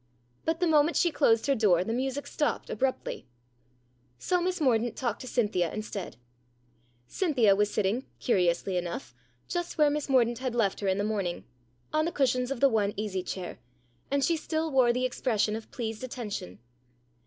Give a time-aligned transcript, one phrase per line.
[0.45, 3.27] But the moment she closed her door the music stopped abruptly.
[4.17, 6.17] So Miss Mor daunt talked to Cynthia instead.
[7.05, 9.13] Cynthia was sitting, curiously enough,
[9.47, 11.45] just where Miss Mordaunt had left her in the morning
[11.93, 13.59] on the cushions of the one easy chair
[14.09, 16.57] and she still wore the expres sion of pleased attention.